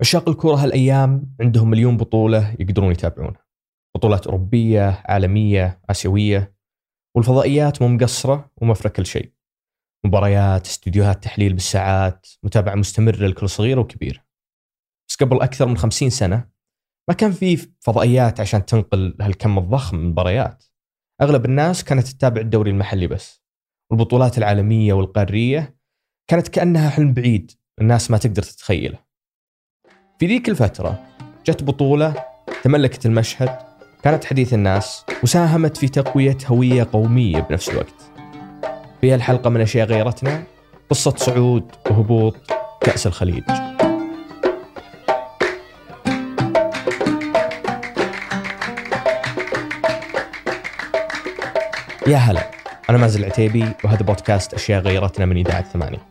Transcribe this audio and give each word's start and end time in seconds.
عشاق 0.00 0.28
الكرة 0.28 0.54
هالأيام 0.54 1.36
عندهم 1.40 1.70
مليون 1.70 1.96
بطولة 1.96 2.56
يقدرون 2.60 2.92
يتابعونها 2.92 3.46
بطولات 3.96 4.26
أوروبية 4.26 5.02
عالمية 5.04 5.80
آسيوية. 5.90 6.56
والفضائيات 7.16 7.82
مو 7.82 7.88
مقصرة 7.88 8.50
ومفرك 8.56 8.92
كل 8.92 9.06
شيء. 9.06 9.32
مباريات 10.06 10.66
استديوهات 10.66 11.24
تحليل 11.24 11.52
بالساعات 11.52 12.26
متابعة 12.42 12.74
مستمرة 12.74 13.26
لكل 13.26 13.48
صغيرة 13.48 13.80
وكبيرة. 13.80 14.24
بس 15.08 15.16
قبل 15.16 15.40
أكثر 15.40 15.66
من 15.66 15.76
خمسين 15.76 16.10
سنة 16.10 16.48
ما 17.08 17.14
كان 17.14 17.32
في 17.32 17.56
فضائيات 17.56 18.40
عشان 18.40 18.66
تنقل 18.66 19.16
هالكم 19.20 19.58
الضخم 19.58 19.96
من 19.96 20.04
المباريات 20.04 20.64
أغلب 21.22 21.44
الناس 21.44 21.84
كانت 21.84 22.06
تتابع 22.06 22.40
الدوري 22.40 22.70
المحلي 22.70 23.06
بس. 23.06 23.42
والبطولات 23.90 24.38
العالمية 24.38 24.92
والقارية 24.92 25.78
كانت 26.30 26.48
كأنها 26.48 26.90
حلم 26.90 27.12
بعيد 27.14 27.52
الناس 27.80 28.10
ما 28.10 28.18
تقدر 28.18 28.42
تتخيله. 28.42 29.05
في 30.18 30.26
ذيك 30.26 30.48
الفترة 30.48 30.98
جت 31.46 31.62
بطولة 31.62 32.14
تملكت 32.62 33.06
المشهد 33.06 33.58
كانت 34.02 34.24
حديث 34.24 34.54
الناس 34.54 35.04
وساهمت 35.22 35.76
في 35.76 35.88
تقوية 35.88 36.38
هوية 36.46 36.88
قومية 36.92 37.40
بنفس 37.40 37.68
الوقت. 37.68 37.94
في 39.00 39.14
الحلقة 39.14 39.50
من 39.50 39.60
أشياء 39.60 39.86
غيرتنا 39.86 40.44
قصة 40.90 41.14
صعود 41.16 41.64
وهبوط 41.90 42.36
كأس 42.80 43.06
الخليج. 43.06 43.42
يا 52.06 52.16
هلا 52.16 52.50
أنا 52.90 52.98
مازل 52.98 53.20
العتيبي 53.20 53.64
وهذا 53.84 54.02
بودكاست 54.02 54.54
أشياء 54.54 54.80
غيرتنا 54.80 55.26
من 55.26 55.36
إذاعة 55.36 55.62
ثمانية. 55.62 56.02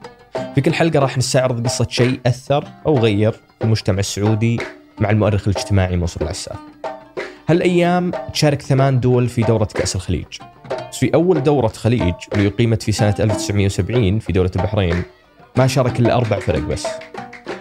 في 0.56 0.62
كل 0.62 0.74
حلقة 0.74 1.00
راح 1.00 1.18
نستعرض 1.18 1.66
قصة 1.66 1.88
شيء 1.90 2.20
أثر 2.26 2.68
أو 2.86 2.98
غير 2.98 3.45
المجتمع 3.64 4.00
السعودي 4.00 4.60
مع 5.00 5.10
المؤرخ 5.10 5.48
الاجتماعي 5.48 5.98
منصور 5.98 6.24
العساف 6.24 6.58
هالأيام 7.50 8.12
تشارك 8.34 8.62
ثمان 8.62 9.00
دول 9.00 9.30
في 9.30 9.42
دورة 9.42 9.66
كأس 9.66 9.96
الخليج. 9.96 10.26
في 10.92 11.14
أول 11.14 11.44
دورة 11.44 11.68
خليج 11.68 12.14
اللي 12.34 12.48
أقيمت 12.48 12.84
في 12.84 12.92
سنة 12.92 13.16
1970 13.20 14.20
في 14.20 14.34
دولة 14.34 14.52
البحرين 14.56 15.04
ما 15.58 15.68
شارك 15.68 16.00
إلا 16.00 16.16
أربع 16.16 16.40
فرق 16.40 16.60
بس. 16.60 16.86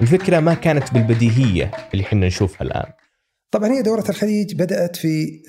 الفكرة 0.02 0.40
ما 0.40 0.54
كانت 0.54 0.94
بالبديهية 0.94 1.70
اللي 1.94 2.04
حنا 2.04 2.26
نشوفها 2.26 2.62
الآن. 2.62 2.92
طبعا 3.50 3.72
هي 3.72 3.82
دورة 3.82 4.04
الخليج 4.08 4.54
بدأت 4.54 4.96
في 4.96 5.42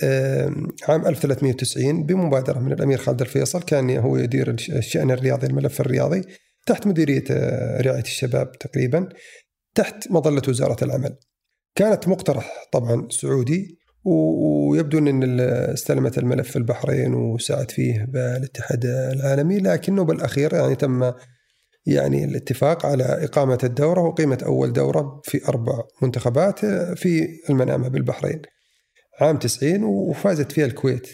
عام 0.90 1.06
1390 1.06 2.06
بمبادرة 2.06 2.60
من 2.60 2.72
الأمير 2.72 2.98
خالد 2.98 3.22
الفيصل 3.22 3.62
كان 3.62 3.98
هو 3.98 4.18
يدير 4.18 4.50
الشأن 4.50 5.12
الرياضي 5.12 5.48
الملف 5.48 5.82
الرياضي 5.82 6.22
تحت 6.66 6.88
مديرية 6.88 7.24
رعاية 7.82 8.02
الشباب 8.02 8.52
تقريبا. 8.52 9.10
تحت 9.76 10.12
مظلة 10.12 10.42
وزارة 10.48 10.84
العمل 10.84 11.16
كانت 11.76 12.08
مقترح 12.08 12.68
طبعا 12.72 13.08
سعودي 13.10 13.80
ويبدو 14.04 14.98
إن 14.98 15.40
استلمت 15.40 16.18
الملف 16.18 16.58
البحرين 16.58 17.14
وساعد 17.14 17.72
فيه 17.72 18.06
بالاتحاد 18.10 18.86
العالمي 18.86 19.60
لكنه 19.60 20.04
بالأخير 20.04 20.54
يعني 20.54 20.76
تم 20.76 21.12
يعني 21.86 22.26
الاتفاق 22.26 22.86
على 22.86 23.04
إقامة 23.04 23.58
الدورة 23.64 24.02
وقيمة 24.02 24.38
أول 24.46 24.74
دورة 24.74 25.22
في 25.24 25.48
أربع 25.48 25.84
منتخبات 26.02 26.66
في 26.96 27.28
المنامه 27.50 27.88
بالبحرين 27.88 28.42
عام 29.22 29.38
90 29.38 29.84
وفازت 29.84 30.52
فيها 30.52 30.66
الكويت. 30.66 31.08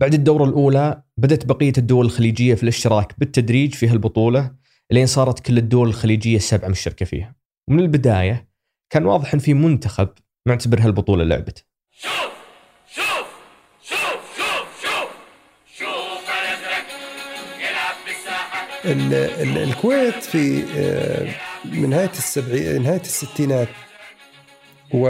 بعد 0.00 0.14
الدورة 0.14 0.44
الأولى 0.44 1.02
بدأت 1.16 1.46
بقية 1.46 1.72
الدول 1.78 2.06
الخليجية 2.06 2.54
في 2.54 2.62
الاشتراك 2.62 3.18
بالتدريج 3.18 3.74
في 3.74 3.88
هالبطولة 3.88 4.50
لين 4.90 5.06
صارت 5.06 5.38
كل 5.38 5.58
الدول 5.58 5.88
الخليجية 5.88 6.36
السبعة 6.36 6.68
مشتركة 6.68 7.06
فيها. 7.06 7.34
ومن 7.68 7.80
البداية 7.80 8.48
كان 8.90 9.06
واضح 9.06 9.34
إن 9.34 9.40
في 9.40 9.54
منتخب 9.54 10.08
معتبر 10.46 10.80
هالبطولة 10.80 11.24
لعبته. 11.24 11.62
شوف 11.90 12.32
شوف 12.88 13.26
شوف 13.82 13.96
شوف 14.38 14.82
شوف 14.82 15.08
شوف 15.78 16.28
يلعب 17.60 17.96
بالساحه 18.06 18.66
الكويت 19.64 20.14
في 20.14 20.64
آه، 20.76 21.34
من 21.64 21.90
نهاية 21.90 22.10
السبعين 22.10 22.82
نهاية 22.82 23.00
الستينات 23.00 23.68
و 24.94 25.08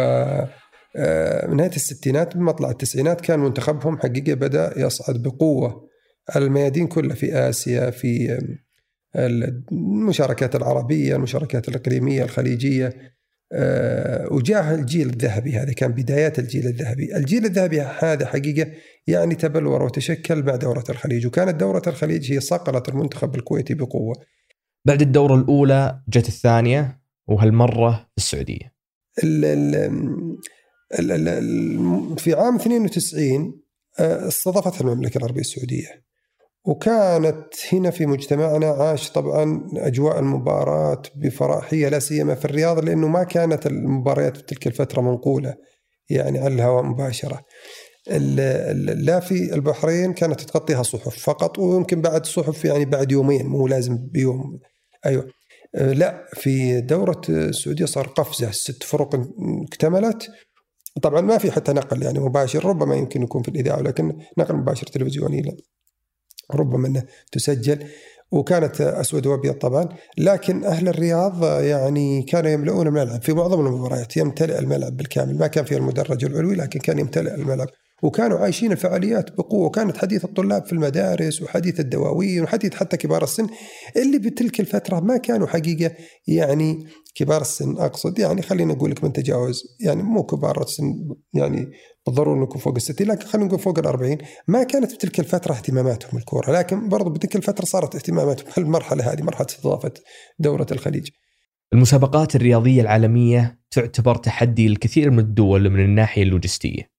آه، 0.96 1.46
من 1.46 1.56
نهاية 1.56 1.76
الستينات 1.76 2.36
بمطلع 2.36 2.70
التسعينات 2.70 3.20
كان 3.20 3.38
منتخبهم 3.38 3.98
حقيقة 3.98 4.34
بدأ 4.34 4.72
يصعد 4.76 5.22
بقوة 5.22 5.88
على 6.34 6.44
الميادين 6.44 6.86
كلها 6.86 7.14
في 7.16 7.34
آسيا 7.34 7.90
في 7.90 8.38
المشاركات 9.16 10.56
العربية 10.56 11.16
المشاركات 11.16 11.68
الإقليمية 11.68 12.24
الخليجية. 12.24 13.16
آه، 13.52 14.32
وجاء 14.32 14.74
الجيل 14.74 15.08
الذهبي 15.08 15.56
هذا 15.56 15.72
كان 15.72 15.92
بدايات 15.92 16.38
الجيل 16.38 16.66
الذهبي. 16.66 17.16
الجيل 17.16 17.44
الذهبي 17.44 17.80
هذا 17.80 18.26
حقيقة 18.26 18.70
يعني 19.06 19.34
تبلور 19.34 19.82
وتشكل 19.82 20.42
مع 20.42 20.56
دورة 20.56 20.84
الخليج. 20.88 21.26
وكانت 21.26 21.60
دورة 21.60 21.82
الخليج 21.86 22.32
هي 22.32 22.40
صقلت 22.40 22.88
المنتخب 22.88 23.34
الكويتي 23.34 23.74
بقوة. 23.74 24.14
بعد 24.84 25.02
الدورة 25.02 25.34
الأولى 25.34 26.00
جت 26.08 26.28
الثانية 26.28 27.00
وهالمرة 27.26 27.92
في 27.92 28.16
السعودية. 28.16 28.74
ال 29.24 29.44
ال 31.00 31.28
ال 31.28 32.18
في 32.18 32.34
عام 32.34 32.56
92 32.56 33.60
آه، 34.00 34.28
استضافتها 34.28 34.80
المملكة 34.80 35.18
العربية 35.18 35.40
السعودية. 35.40 36.06
وكانت 36.66 37.46
هنا 37.72 37.90
في 37.90 38.06
مجتمعنا 38.06 38.66
عاش 38.66 39.10
طبعا 39.10 39.68
أجواء 39.76 40.18
المباراة 40.18 41.02
بفراحيه 41.16 41.88
لا 41.88 41.98
سيما 41.98 42.34
في 42.34 42.44
الرياض 42.44 42.84
لأنه 42.84 43.08
ما 43.08 43.24
كانت 43.24 43.66
المباريات 43.66 44.36
في 44.36 44.42
تلك 44.42 44.66
الفترة 44.66 45.00
منقولة 45.00 45.54
يعني 46.10 46.38
على 46.38 46.54
الهواء 46.54 46.82
مباشرة. 46.82 47.40
لا 48.08 49.20
في 49.20 49.54
البحرين 49.54 50.12
كانت 50.12 50.40
تغطيها 50.40 50.82
صحف 50.82 51.18
فقط 51.18 51.58
ويمكن 51.58 52.00
بعد 52.00 52.26
صحف 52.26 52.64
يعني 52.64 52.84
بعد 52.84 53.12
يومين 53.12 53.46
مو 53.46 53.66
لازم 53.66 53.98
بيوم. 54.12 54.58
أيوه. 55.06 55.26
لا 55.74 56.26
في 56.32 56.80
دورة 56.80 57.20
السعودية 57.28 57.84
صار 57.84 58.06
قفزة 58.06 58.50
ست 58.50 58.82
فرق 58.82 59.28
اكتملت. 59.62 60.28
طبعا 61.02 61.20
ما 61.20 61.38
في 61.38 61.50
حتى 61.50 61.72
نقل 61.72 62.02
يعني 62.02 62.18
مباشر 62.18 62.64
ربما 62.64 62.94
يمكن 62.94 63.22
يكون 63.22 63.42
في 63.42 63.48
الإذاعة 63.48 63.78
ولكن 63.78 64.18
نقل 64.38 64.56
مباشر 64.56 64.86
تلفزيوني 64.86 65.42
لا 65.42 65.56
ربما 66.54 66.88
إنه 66.88 67.02
تسجل 67.32 67.84
وكانت 68.30 68.80
أسود 68.80 69.26
وأبيض 69.26 69.54
طبعا 69.54 69.88
لكن 70.18 70.64
أهل 70.64 70.88
الرياض 70.88 71.44
يعني 71.44 72.22
كانوا 72.22 72.50
يملؤون 72.50 72.86
الملعب 72.86 73.22
في 73.22 73.32
معظم 73.32 73.66
المباريات 73.66 74.16
يمتلئ 74.16 74.58
الملعب 74.58 74.96
بالكامل. 74.96 75.38
ما 75.38 75.46
كان 75.46 75.64
فيه 75.64 75.76
المدرج 75.76 76.24
العلوي 76.24 76.54
لكن 76.54 76.80
كان 76.80 76.98
يمتلئ 76.98 77.34
الملعب. 77.34 77.68
وكانوا 78.02 78.38
عايشين 78.38 78.72
الفعاليات 78.72 79.36
بقوة 79.36 79.66
وكانت 79.66 79.96
حديث 79.96 80.24
الطلاب 80.24 80.66
في 80.66 80.72
المدارس 80.72 81.42
وحديث 81.42 81.80
الدواوين 81.80 82.42
وحديث 82.42 82.74
حتى 82.74 82.96
كبار 82.96 83.22
السن 83.22 83.46
اللي 83.96 84.18
بتلك 84.18 84.60
الفترة 84.60 85.00
ما 85.00 85.16
كانوا 85.16 85.46
حقيقة 85.46 85.94
يعني 86.26 86.86
كبار 87.14 87.40
السن 87.40 87.76
أقصد 87.78 88.18
يعني 88.18 88.42
خلينا 88.42 88.74
نقول 88.74 88.90
لك 88.90 89.04
من 89.04 89.12
تجاوز 89.12 89.76
يعني 89.80 90.02
مو 90.02 90.22
كبار 90.22 90.62
السن 90.62 90.94
يعني 91.34 91.70
بالضرورة 92.06 92.38
انكم 92.38 92.58
فوق 92.58 92.74
الستين 92.76 93.06
لكن 93.06 93.26
خلينا 93.26 93.48
نقول 93.48 93.60
فوق 93.60 93.78
الأربعين 93.78 94.18
ما 94.48 94.62
كانت 94.62 94.90
في 94.90 94.98
تلك 94.98 95.20
الفترة 95.20 95.52
اهتماماتهم 95.52 96.18
الكورة 96.18 96.52
لكن 96.52 96.88
برضو 96.88 97.10
بتلك 97.10 97.36
الفترة 97.36 97.64
صارت 97.64 97.94
اهتماماتهم 97.94 98.46
المرحلة 98.58 99.12
هذه 99.12 99.22
مرحلة 99.22 99.46
استضافة 99.50 99.92
دورة 100.38 100.66
الخليج. 100.72 101.08
المسابقات 101.72 102.36
الرياضية 102.36 102.80
العالمية 102.80 103.60
تعتبر 103.70 104.14
تحدي 104.14 104.68
للكثير 104.68 105.10
من 105.10 105.18
الدول 105.18 105.70
من 105.70 105.84
الناحية 105.84 106.22
اللوجستية. 106.22 106.95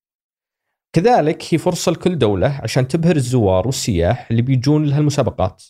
كذلك 0.93 1.53
هي 1.53 1.57
فرصة 1.57 1.91
لكل 1.91 2.17
دولة 2.17 2.59
عشان 2.63 2.87
تبهر 2.87 3.15
الزوار 3.15 3.65
والسياح 3.67 4.27
اللي 4.31 4.41
بيجون 4.41 4.85
لها 4.85 4.99
المسابقات. 4.99 5.63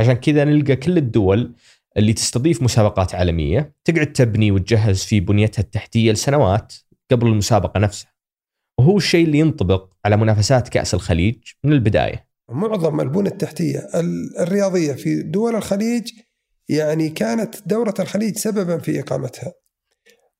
عشان 0.00 0.12
كذا 0.12 0.44
نلقى 0.44 0.76
كل 0.76 0.98
الدول 0.98 1.54
اللي 1.96 2.12
تستضيف 2.12 2.62
مسابقات 2.62 3.14
عالمية 3.14 3.74
تقعد 3.84 4.12
تبني 4.12 4.50
وتجهز 4.50 5.02
في 5.04 5.20
بنيتها 5.20 5.62
التحتية 5.62 6.12
لسنوات 6.12 6.74
قبل 7.10 7.26
المسابقة 7.26 7.80
نفسها. 7.80 8.12
وهو 8.78 8.96
الشيء 8.96 9.24
اللي 9.24 9.38
ينطبق 9.38 9.92
على 10.04 10.16
منافسات 10.16 10.68
كأس 10.68 10.94
الخليج 10.94 11.36
من 11.64 11.72
البداية 11.72 12.28
معظم 12.50 13.00
البنى 13.00 13.28
التحتية 13.28 13.88
الرياضية 14.40 14.92
في 14.92 15.22
دول 15.22 15.56
الخليج 15.56 16.10
يعني 16.68 17.08
كانت 17.08 17.68
دورة 17.68 17.94
الخليج 17.98 18.36
سببا 18.36 18.78
في 18.78 19.00
إقامتها 19.00 19.52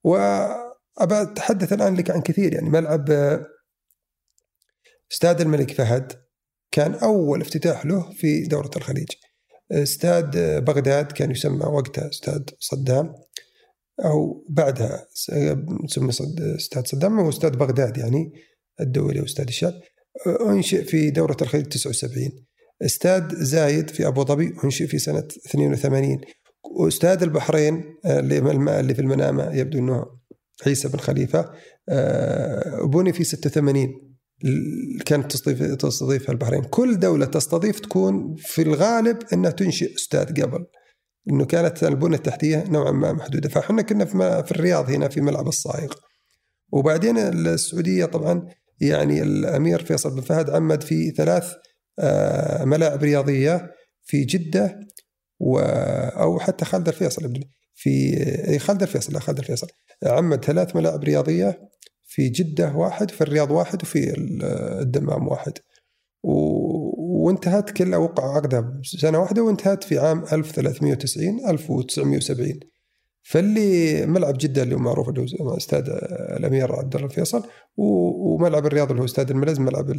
وأبى 0.05 1.23
أتحدث 1.23 1.73
الآن 1.73 1.97
لك 1.97 2.11
عن 2.11 2.21
كثير 2.21 2.55
يعني 2.55 2.71
ملعب 2.71 3.05
استاد 5.13 5.41
الملك 5.41 5.73
فهد 5.73 6.13
كان 6.71 6.95
أول 6.95 7.41
افتتاح 7.41 7.87
له 7.87 8.11
في 8.13 8.43
دورة 8.43 8.71
الخليج. 8.77 9.09
استاد 9.73 10.37
بغداد 10.65 11.13
كان 11.13 11.31
يسمى 11.31 11.67
وقتها 11.67 12.09
استاد 12.09 12.51
صدام 12.59 13.15
أو 14.05 14.47
بعدها 14.49 15.07
سمي 15.87 16.11
استاد 16.57 16.87
صدام 16.87 17.21
هو 17.21 17.29
استاد 17.29 17.59
بغداد 17.59 17.97
يعني 17.97 18.33
الدولي 18.81 19.21
واستاد 19.21 19.49
الشعب 19.49 19.75
أنشئ 20.27 20.85
في 20.85 21.11
دورة 21.11 21.37
الخليج 21.43 21.67
79 21.67 22.31
استاد 22.83 23.35
زايد 23.35 23.91
في 23.91 24.07
أبو 24.07 24.25
ظبي 24.25 24.55
أنشئ 24.65 24.87
في 24.87 24.99
سنة 24.99 25.29
82 25.47 26.21
واستاد 26.81 27.23
البحرين 27.23 27.85
اللي 28.07 28.95
في 28.95 29.01
المنامة 29.01 29.57
يبدو 29.57 29.79
إنه 29.79 30.07
عيسى 30.67 30.89
بن 30.89 30.99
خليفة 30.99 31.53
آه، 31.89 32.85
بني 32.85 33.13
في 33.13 33.25
86 33.25 34.08
كانت 35.07 35.33
تستضيف 35.33 35.63
تستضيفها 35.63 36.33
البحرين؟ 36.33 36.63
كل 36.63 36.99
دولة 36.99 37.27
تستضيف 37.27 37.81
تكون 37.81 38.37
في 38.39 38.63
الغالب 38.63 39.19
إنها 39.33 39.51
تنشئ 39.51 39.95
أستاذ 39.95 40.43
قبل. 40.43 40.67
إنه 41.31 41.45
كانت 41.45 41.85
البنى 41.85 42.17
التحتية 42.17 42.65
نوعا 42.69 42.91
ما 42.91 43.13
محدودة. 43.13 43.49
فإحنا 43.49 43.83
كنا 43.83 44.05
في 44.43 44.51
الرياض 44.51 44.91
هنا 44.91 45.09
في 45.09 45.21
ملعب 45.21 45.49
الصايغ. 45.49 45.93
وبعدين 46.73 47.19
السعودية 47.19 48.05
طبعا 48.05 48.49
يعني 48.81 49.23
الأمير 49.23 49.85
فيصل 49.85 50.15
بن 50.15 50.21
فهد 50.21 50.51
عمد 50.51 50.83
في 50.83 51.11
ثلاث 51.11 51.53
آه، 51.99 52.65
ملاعب 52.65 53.03
رياضية 53.03 53.71
في 54.05 54.25
جدة 54.25 54.81
و 55.41 55.59
أو 55.59 56.39
حتى 56.39 56.65
خالد 56.65 56.89
الفيصل 56.89 57.41
في 57.75 58.59
خالد 58.59 58.83
الفيصل 58.83 59.13
لا 59.13 59.21
خالد 59.21 59.39
الفيصل. 59.39 59.67
عمد 60.07 60.45
ثلاث 60.45 60.77
ملاعب 60.77 61.05
رياضية 61.05 61.69
في 62.19 62.29
جدة 62.29 62.73
واحد 62.75 63.11
في 63.11 63.21
الرياض 63.21 63.51
واحد 63.51 63.83
وفي 63.83 64.15
الدمام 64.83 65.29
واحد 65.29 65.53
و... 66.23 66.33
وانتهت 67.27 67.71
كلها 67.71 67.99
وقع 67.99 68.37
عقدها 68.37 68.81
سنه 68.83 69.19
واحدة 69.19 69.43
وانتهت 69.43 69.85
في 69.85 69.99
عام 69.99 70.25
1390 70.33 71.49
1970 71.49 72.61
فاللي 73.23 74.07
ملعب 74.07 74.39
جدة 74.39 74.63
اللي 74.63 74.75
هو 74.75 74.79
معروف 74.79 75.09
اللي 75.09 75.27
هو 75.41 75.57
استاد 75.57 75.85
الأمير 76.37 76.73
عبد 76.77 76.95
الله 76.95 77.07
الفيصل 77.07 77.43
وملعب 77.77 78.67
الرياض 78.67 78.91
اللي 78.91 79.01
هو 79.01 79.05
استاد 79.05 79.31
الملز 79.31 79.59
ملعب 79.61 79.91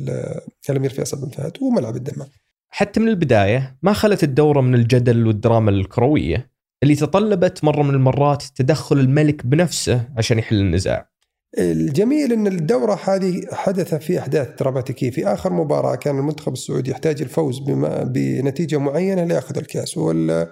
الأمير 0.69 0.89
فيصل 0.89 1.21
بن 1.21 1.29
فهد 1.29 1.57
وملعب 1.61 1.95
الدمام. 1.95 2.27
حتى 2.69 2.99
من 2.99 3.07
البداية 3.07 3.77
ما 3.81 3.93
خلت 3.93 4.23
الدورة 4.23 4.61
من 4.61 4.75
الجدل 4.75 5.27
والدراما 5.27 5.71
الكروية 5.71 6.51
اللي 6.83 6.95
تطلبت 6.95 7.63
مرة 7.63 7.83
من 7.83 7.93
المرات 7.93 8.43
تدخل 8.55 8.99
الملك 8.99 9.45
بنفسه 9.45 10.09
عشان 10.17 10.39
يحل 10.39 10.55
النزاع. 10.59 11.09
الجميل 11.57 12.33
إن 12.33 12.47
الدورة 12.47 12.99
هذه 13.03 13.41
حدث 13.51 13.95
في 13.95 14.19
أحداث 14.19 14.49
دراماتيكيه 14.59 15.11
في 15.11 15.27
آخر 15.27 15.53
مباراة. 15.53 15.95
كان 15.95 16.17
المنتخب 16.17 16.53
السعودي 16.53 16.91
يحتاج 16.91 17.21
الفوز 17.21 17.59
بنتيجة 18.03 18.77
معينة 18.77 19.23
ليأخذ 19.23 19.57
الكأس. 19.57 19.97
وال 19.97 20.47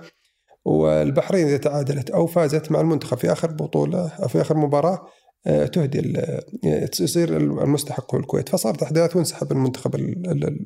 والبحرين 0.66 1.48
إذا 1.48 1.58
تعادلت 1.58 2.10
أو 2.10 2.28
فازت 2.28 2.72
مع 2.72 2.82
المنتخب 2.82 3.18
في 3.18 3.32
آخر 3.32 3.52
بطولة 3.52 4.08
أو 4.08 4.28
في 4.28 4.42
آخر 4.42 4.58
مباراة 4.58 5.06
آه، 5.48 5.66
تهدي 5.66 6.14
يصير 7.00 7.38
المستحق 7.38 8.16
هو 8.16 8.20
الكويت. 8.20 8.50
فصارت 8.50 8.84
أحداث 8.84 9.16
وانسحب 9.16 9.52
المنتخب 9.52 9.96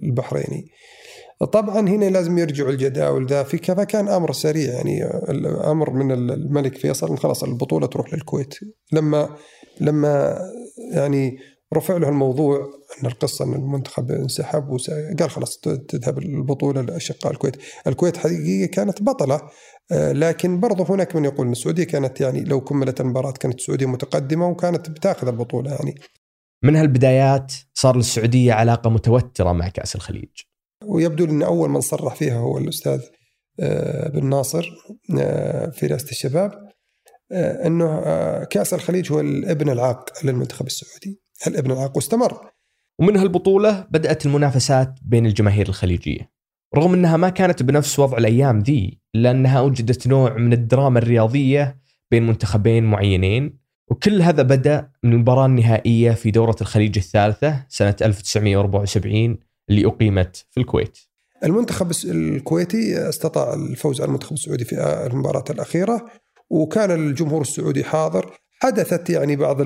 البحريني. 0.04 0.66
طبعا 1.54 1.89
هنا 1.89 2.06
لازم 2.06 2.38
يرجعوا 2.38 2.69
الجداول. 2.69 3.25
ذا 3.25 3.44
في 3.44 3.57
فكان 3.57 4.07
أمر 4.07 4.31
سريع 4.31 4.74
يعني 4.74 5.04
أمر 5.72 5.89
من 5.89 6.12
الملك 6.12 6.77
فيصل 6.77 7.18
خلاص 7.18 7.44
البطولة 7.44 7.88
تروح 7.88 8.13
للكويت. 8.13 8.56
لما 8.92 9.30
لما 9.81 10.39
يعني 10.94 11.38
رفع 11.74 11.98
له 11.98 12.10
الموضوع 12.10 12.69
أن 13.00 13.06
القصة 13.07 13.45
أن 13.45 13.54
المنتخب 13.54 14.12
انسحب 14.12 14.78
قال 15.19 15.30
خلاص 15.30 15.57
تذهب 15.88 16.18
البطولة 16.19 16.81
لأشقاء 16.81 17.33
الكويت، 17.33 17.56
الكويت 17.88 18.18
حقيقه 18.18 18.72
كانت 18.72 19.04
بطلة 19.04 19.42
آه، 19.92 20.12
لكن 20.12 20.60
برضه 20.60 20.95
هناك 20.95 21.16
من 21.16 21.25
يقول 21.25 21.45
أن 21.45 21.51
السعودية 21.51 21.83
كانت 21.83 22.22
يعني 22.22 22.44
لو 22.44 22.62
كملت 22.62 23.01
المباراة 23.01 23.31
كانت 23.31 23.56
السعودية 23.56 23.86
متقدمة 23.86 24.48
وكانت 24.48 24.89
بتاخذ 24.89 25.28
البطولة 25.28 25.72
يعني. 25.72 25.95
من 26.63 26.75
هالبدايات 26.75 27.54
صار 27.74 27.95
للسعوديه 27.95 28.54
علاقة 28.54 28.89
متوترة 28.89 29.51
مع 29.51 29.68
كأس 29.68 29.95
الخليج. 29.95 30.30
ويبدو 30.86 31.25
أن 31.25 31.44
أول 31.44 31.69
من 31.69 31.81
صرح 31.81 32.16
فيها 32.16 32.38
هو 32.38 32.57
الأستاذ 32.57 33.01
آه، 33.60 34.10
بن 34.10 34.30
ناصر 34.30 34.69
آه، 35.19 35.69
في 35.69 35.88
رئاسة 35.88 36.10
الشباب 36.12 36.51
إنه 37.33 38.04
كأس 38.44 38.74
الخليج 38.74 39.12
هو 39.12 39.19
الابن 39.19 39.69
العاق 39.69 40.10
للمنتخب 40.24 40.68
السعودي، 40.68 41.22
الابن 41.48 41.72
العاق 41.72 41.95
واستمر. 41.95 42.51
ومن 43.00 43.18
هالبطولة 43.18 43.88
بدأت 43.92 44.25
المنافسات 44.25 44.95
بين 45.01 45.25
الجماهير 45.25 45.69
الخليجية. 45.69 46.31
رغم 46.75 46.94
إنها 46.94 47.18
ما 47.18 47.30
كانت 47.30 47.63
بنفس 47.63 48.00
وضع 48.00 48.18
الأيام 48.18 48.60
ذي 48.60 49.01
لأنها 49.13 49.60
أوجدت 49.60 50.07
نوع 50.07 50.38
من 50.38 50.54
الدراما 50.54 51.00
الرياضية 51.00 51.81
بين 52.12 52.28
منتخبين 52.28 52.83
معينين 52.83 53.60
وكل 53.88 54.22
هذا 54.22 54.44
بدأ 54.44 54.92
من 55.04 55.13
المباراة 55.13 55.45
النهائية 55.45 56.12
في 56.12 56.31
دورة 56.31 56.56
الخليج 56.62 56.98
الثالثة 56.98 57.66
سنة 57.69 57.95
1974 58.01 59.38
اللي 59.69 59.86
أقيمت 59.86 60.45
في 60.50 60.60
الكويت. 60.60 60.98
المنتخب 61.44 61.92
الكويتي 62.06 63.10
استطاع 63.10 63.54
الفوز 63.54 64.01
على 64.01 64.07
المنتخب 64.07 64.34
السعودي 64.34 64.66
في 64.66 65.07
المباراة 65.12 65.44
الأخيرة 65.50 66.06
وكان 66.51 66.92
الجمهور 66.92 67.42
السعودي 67.42 67.83
حاضر. 67.83 68.38
حدثت 68.59 69.09
يعني 69.09 69.36
بعض 69.36 69.57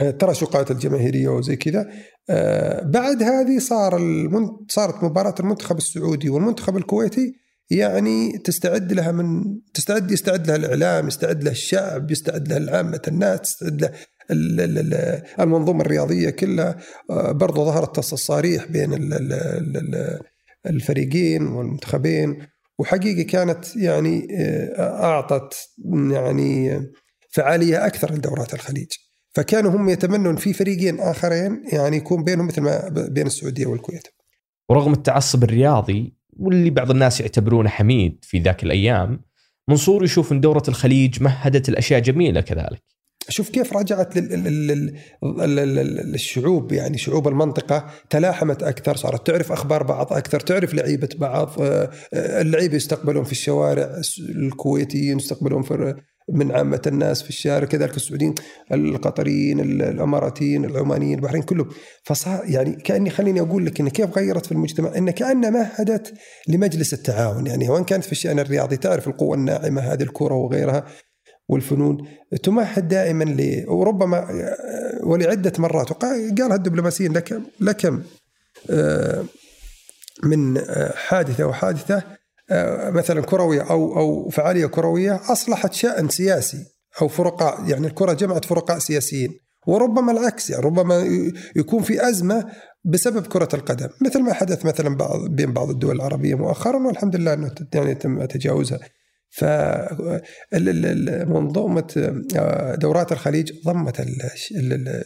التراشقات 0.00 0.70
الجماهيرية 0.70 1.28
وزي 1.28 1.56
كذا. 1.56 1.90
آه، 2.30 2.82
بعد 2.82 3.22
هذه 3.22 3.58
صار 3.58 4.00
صارت 4.68 5.04
مباراة 5.04 5.34
المنتخب 5.40 5.76
السعودي 5.76 6.28
والمنتخب 6.28 6.76
الكويتي 6.76 7.34
يعني 7.70 8.38
تستعد 8.38 8.92
لها 8.92 9.12
من 9.12 9.44
تستعد 9.74 10.10
يستعد 10.10 10.46
لها 10.46 10.56
الإعلام 10.56 11.08
يستعد 11.08 11.44
لها 11.44 11.52
الشعب 11.52 12.10
يستعد 12.10 12.48
لها 12.48 12.58
العامة 12.58 13.02
الناس 13.08 13.40
تستعد 13.40 13.82
لها 13.82 13.92
المنظومة 15.40 15.80
الرياضية 15.80 16.30
كلها. 16.30 16.78
آه، 17.10 17.32
برضو 17.32 17.64
ظهرت 17.64 17.98
الصريح 17.98 18.64
بين 18.64 18.90
الفريقين 20.66 21.46
والمنتخبين. 21.46 22.46
وحقيقة 22.82 23.22
كانت 23.22 23.76
يعني 23.76 24.28
آه، 24.38 25.04
أعطت 25.04 25.54
يعني 26.10 26.80
فعالية 27.30 27.86
أكثر 27.86 28.14
لدورات 28.14 28.54
الخليج. 28.54 28.88
فكانوا 29.34 29.70
هم 29.70 29.88
يتمنون 29.88 30.36
في 30.36 30.52
فريقين 30.52 31.00
آخرين 31.00 31.64
يعني 31.72 31.96
يكون 31.96 32.24
بينهم 32.24 32.46
مثل 32.46 32.60
ما 32.60 32.88
بين 32.88 33.26
السعودية 33.26 33.66
والكويت. 33.66 34.08
ورغم 34.68 34.92
التعصب 34.92 35.44
الرياضي 35.44 36.16
واللي 36.36 36.70
بعض 36.70 36.90
الناس 36.90 37.20
يعتبرونه 37.20 37.68
حميد 37.68 38.18
في 38.22 38.38
ذاك 38.38 38.62
الأيام، 38.62 39.20
منصور 39.68 40.04
يشوف 40.04 40.32
إن 40.32 40.40
دورة 40.40 40.62
الخليج 40.68 41.22
مهدت 41.22 41.68
الأشياء 41.68 42.00
جميلة 42.00 42.40
كذلك. 42.40 42.82
شوف 43.28 43.48
كيف 43.48 43.76
رجعت 43.76 44.16
للشعوب 45.22 46.72
يعني 46.72 46.98
شعوب 46.98 47.28
المنطقة 47.28 47.86
تلاحمت 48.10 48.62
أكثر 48.62 48.96
صارت 48.96 49.26
تعرف 49.26 49.52
أخبار 49.52 49.82
بعض 49.82 50.12
أكثر 50.12 50.40
تعرف 50.40 50.74
لعيبة 50.74 51.08
بعض 51.18 51.50
آه، 51.60 51.90
اللعيبة 52.12 52.76
يستقبلون 52.76 53.24
في 53.24 53.32
الشوارع 53.32 54.00
الكويتيين 54.18 55.16
يستقبلون 55.16 55.62
في 55.62 55.94
من 56.28 56.52
عامة 56.52 56.82
الناس 56.86 57.22
في 57.22 57.28
الشارع 57.28 57.66
كذلك 57.66 57.96
السعوديين 57.96 58.34
القطريين 58.72 59.60
الأماراتيين 59.60 60.64
العمانيين 60.64 61.18
البحرين 61.18 61.42
كلهم. 61.42 61.68
فصار 62.04 62.42
يعني 62.44 62.72
كأني 62.72 63.10
خليني 63.10 63.40
أقول 63.40 63.66
لك 63.66 63.80
إن 63.80 63.88
كيف 63.88 64.18
غيرت 64.18 64.46
في 64.46 64.52
المجتمع؟ 64.52 64.96
إن 64.96 65.10
كأنها 65.10 65.50
مهدت 65.50 66.14
لمجلس 66.48 66.94
التعاون 66.94 67.46
يعني 67.46 67.68
وإن 67.68 67.84
كانت 67.84 68.04
في 68.04 68.12
الشأن 68.12 68.38
الرياضي 68.38 68.76
تعرف 68.76 69.08
القوة 69.08 69.36
الناعمة 69.36 69.80
هذه 69.80 70.02
الكرة 70.02 70.34
وغيرها. 70.34 70.84
والفنون 71.52 72.08
تمهد 72.42 72.88
دائما 72.88 73.24
ل 73.24 73.64
وربما 73.68 74.26
ولعدة 75.02 75.52
مرات. 75.58 75.92
قالها 75.92 76.54
الدبلوماسيين 76.54 77.12
لكم 77.12 77.42
لكم 77.60 78.02
آه، 78.70 79.24
من 80.24 80.58
آه، 80.58 80.92
حادثة 80.96 81.46
وحادثه 81.46 82.02
آه، 82.50 82.90
مثلا 82.90 83.20
كروية 83.20 83.70
أو 83.70 83.98
أو 83.98 84.28
فعالية 84.28 84.66
كروية 84.66 85.20
أصلحت 85.32 85.72
شأن 85.72 86.08
سياسي 86.08 86.64
أو 87.02 87.08
فرقاء. 87.08 87.68
يعني 87.68 87.86
الكرة 87.86 88.12
جمعت 88.12 88.44
فرقاء 88.44 88.78
سياسيين. 88.78 89.38
وربما 89.66 90.12
العكس 90.12 90.50
يعني 90.50 90.64
ربما 90.64 91.06
يكون 91.56 91.82
في 91.82 92.08
أزمة 92.08 92.44
بسبب 92.84 93.26
كرة 93.26 93.48
القدم. 93.54 93.88
مثل 94.00 94.22
ما 94.22 94.32
حدث 94.32 94.64
مثلا 94.64 94.96
بعض 94.96 95.20
بين 95.30 95.52
بعض 95.52 95.70
الدول 95.70 95.96
العربية 95.96 96.34
مؤخرا 96.34 96.86
والحمد 96.86 97.16
لله 97.16 97.32
إنه 97.32 97.54
يعني 97.74 97.94
تم 97.94 98.24
تجاوزها. 98.24 98.78
فمنظومة 100.52 101.04
آه، 102.36 102.74
دورات 102.74 103.12
الخليج 103.12 103.52
ضمت 103.64 104.06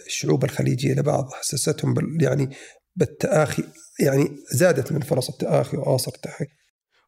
الشعوب 0.07 0.45
الخليجية 0.45 0.95
لبعض 0.95 1.31
حسستهم 1.33 1.95
يعني 2.21 2.51
بالتآخي 2.97 3.65
يعني 4.01 4.29
زادت 4.53 4.93
من 4.93 5.01
فرص 5.01 5.29
التآخي 5.29 5.77
وآثر 5.77 6.13
التآخي 6.15 6.45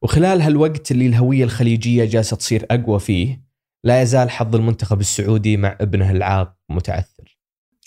وخلال 0.03 0.43
هالوقت 0.43 0.91
اللي 0.91 1.07
الهوية 1.07 1.45
الخليجية 1.45 2.05
جالسة 2.05 2.37
تصير 2.37 2.67
أقوى 2.71 3.01
فيه 3.01 3.49
لا 3.85 4.03
يزال 4.03 4.31
حظ 4.31 4.57
المنتخب 4.57 5.01
السعودي 5.01 5.57
مع 5.57 5.79
ابنه 5.81 6.11
العاق 6.11 6.55
متعثر. 6.69 7.39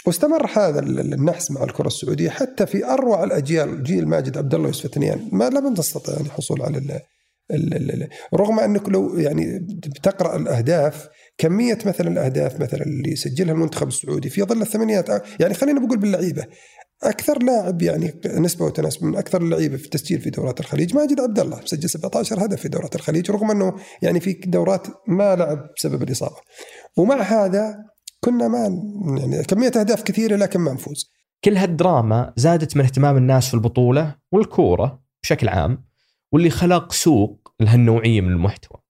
واستمر 0.05 0.45
هذا 0.45 0.79
النحس 0.79 1.51
مع 1.51 1.63
الكرة 1.63 1.87
السعودية 1.87 2.29
حتى 2.29 2.65
في 2.65 2.85
أروع 2.85 3.23
الأجيال 3.23 3.83
جيل 3.83 4.07
ماجد 4.07 4.37
عبد 4.37 4.55
الله 4.55 4.67
يوسف 4.67 4.87
ثنيان 4.87 5.29
ما 5.31 5.49
لم 5.49 5.73
تستطع 5.73 6.13
يعني 6.13 6.25
الحصول 6.25 6.61
على 6.61 6.77
رغم 8.33 8.59
أنك 8.59 8.89
لو 8.89 9.17
يعني 9.17 9.59
بتقرا 9.69 10.35
الأهداف 10.35 11.07
كمية 11.37 11.77
مثلا 11.85 12.07
الأهداف 12.11 12.61
مثلا 12.61 12.83
اللي 12.83 13.15
سجلها 13.15 13.53
المنتخب 13.53 13.87
السعودي 13.87 14.29
في 14.29 14.43
ظل 14.43 14.61
الثمانينات 14.61 15.09
يعني 15.39 15.53
خلينا 15.53 15.79
بقول 15.79 15.97
باللعيبة 15.97 16.45
أكثر 17.03 17.43
لاعب 17.43 17.81
يعني 17.81 18.13
نسبة 18.25 18.65
وتناسب 18.65 19.03
من 19.03 19.15
أكثر 19.15 19.41
اللعيبة 19.41 19.77
في 19.77 19.85
التسجيل 19.85 20.21
في 20.21 20.29
دورات 20.29 20.59
الخليج 20.59 20.95
ماجد 20.95 21.19
عبد 21.19 21.39
الله 21.39 21.59
مسجل 21.63 21.89
17 21.89 22.45
هدف 22.45 22.61
في 22.61 22.69
دورات 22.69 22.95
الخليج 22.95 23.31
رغم 23.31 23.51
أنه 23.51 23.75
يعني 24.01 24.19
في 24.19 24.33
دورات 24.33 24.87
ما 25.07 25.35
لعب 25.35 25.69
بسبب 25.77 26.03
الإصابة. 26.03 26.35
ومع 26.97 27.21
هذا 27.21 27.75
كنا 28.19 28.47
ما 28.47 28.81
يعني 29.19 29.43
كمية 29.43 29.71
أهداف 29.75 30.03
كثيرة 30.03 30.35
لكن 30.35 30.59
ما 30.59 30.73
نفوز 30.73 31.11
كل 31.43 31.57
هالدراما 31.57 32.33
زادت 32.37 32.77
من 32.77 32.83
اهتمام 32.83 33.17
الناس 33.17 33.47
في 33.47 33.53
البطولة 33.53 34.15
والكورة 34.31 35.01
بشكل 35.23 35.49
عام 35.49 35.85
واللي 36.31 36.49
خلق 36.49 36.91
سوق 36.91 37.40
لهالنوعية 37.63 38.21
من 38.21 38.31
المحتوى. 38.31 38.81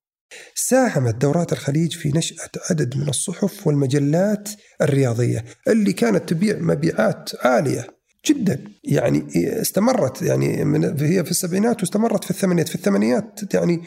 ساهمت 0.56 1.16
دورات 1.16 1.54
الخليج 1.54 1.98
في 1.98 2.10
نشأة 2.10 2.50
عدد 2.70 2.98
من 2.98 3.10
الصحف 3.10 3.68
والمجلات 3.68 4.50
الرياضية 4.82 5.46
اللي 5.68 5.94
كانت 5.94 6.30
تبيع 6.30 6.58
مبيعات 6.60 7.30
عالية 7.46 7.88
جدا 8.26 8.64
يعني 8.84 9.28
استمرت 9.62 10.22
يعني 10.22 10.64
من 10.64 11.02
هي 11.02 11.24
في 11.24 11.32
السبعينات 11.32 11.82
واستمرت 11.82 12.24
في 12.24 12.32
الثمانينات 12.32 12.70
في 12.70 12.76
الثمانينات 12.76 13.54
يعني 13.54 13.82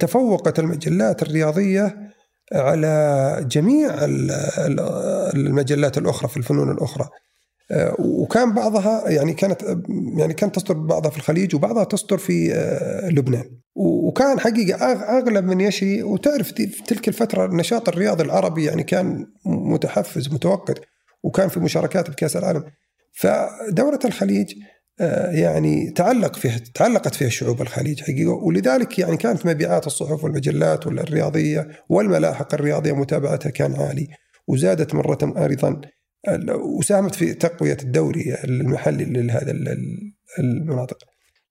تفوقت 0.00 0.58
المجلات 0.58 1.22
الرياضية 1.22 1.96
على 2.52 3.46
جميع 3.50 3.94
المجلات 5.34 5.98
الأخرى 5.98 6.28
في 6.28 6.36
الفنون 6.36 6.70
الأخرى 6.70 7.08
وكان 7.98 8.54
بعضها 8.54 9.10
يعني 9.10 9.32
كانت 9.32 9.62
يعني 10.16 10.34
كانت 10.34 10.54
تصدر 10.54 10.74
بعضها 10.74 11.10
في 11.10 11.16
الخليج 11.16 11.54
وبعضها 11.54 11.84
تصدر 11.84 12.18
في 12.18 12.54
آه، 12.54 13.08
لبنان. 13.08 13.44
وكان 13.74 14.40
حقيقة 14.40 14.86
أغلب 15.18 15.44
من 15.44 15.60
يشي 15.60 16.02
وتعرف 16.02 16.52
في 16.52 16.66
تلك 16.66 17.08
الفترة 17.08 17.44
النشاط 17.44 17.88
الرياضي 17.88 18.24
العربي 18.24 18.64
يعني 18.64 18.82
كان 18.82 19.26
متحفز 19.46 20.32
متوقد 20.32 20.78
وكان 21.22 21.48
في 21.48 21.60
مشاركات 21.60 22.10
بكأس 22.10 22.36
العالم. 22.36 22.64
فدوره 23.12 24.00
الخليج 24.04 24.54
آه، 25.00 25.30
يعني 25.30 25.90
تعلق 25.90 26.36
فيها 26.36 26.60
تعلقت 26.74 27.14
فيها 27.14 27.28
شعوب 27.28 27.62
الخليج 27.62 28.00
حقيقة. 28.02 28.32
ولذلك 28.32 28.98
يعني 28.98 29.16
كانت 29.16 29.46
مبيعات 29.46 29.86
الصحف 29.86 30.24
والمجلات 30.24 30.86
الرياضيه 30.86 31.68
والملاحق 31.88 32.54
الرياضية 32.54 32.92
متابعتها 32.92 33.50
كان 33.50 33.74
عالي 33.74 34.08
وزادت 34.46 34.94
مرة 34.94 35.18
أيضا 35.36 35.80
وساهمت 36.78 37.14
في 37.14 37.34
تقوية 37.34 37.76
الدوري 37.82 38.34
المحلي 38.44 39.04
لهذا 39.04 39.54
المناطق. 40.38 40.98